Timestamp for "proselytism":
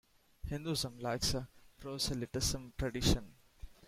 1.79-2.73